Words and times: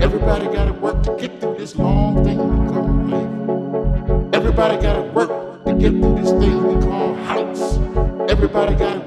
Everybody 0.00 0.46
gotta 0.46 0.72
work 0.72 1.02
to 1.02 1.14
get 1.16 1.40
through 1.40 1.56
this 1.58 1.76
long 1.76 2.24
thing 2.24 2.38
we 2.38 2.68
call 2.72 2.88
life. 3.12 4.34
Everybody 4.34 4.80
gotta 4.80 5.02
work 5.12 5.64
to 5.66 5.74
get 5.74 5.92
through 5.92 6.14
this 6.14 6.30
thing 6.30 6.56
we 6.66 6.80
call 6.82 7.14
house. 7.16 7.76
Everybody 8.30 8.74
gotta 8.76 9.00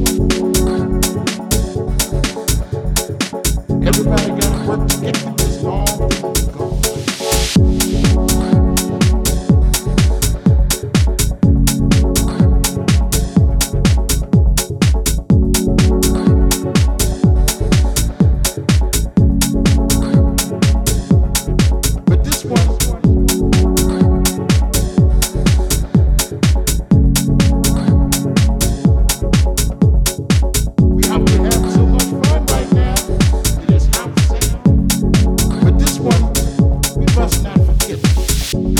got 4.29 4.41
to 4.41 4.65
work 4.69 4.87
to 4.87 4.97
get 5.01 5.15
to 5.15 5.33
this 5.35 5.61
song. 5.61 6.04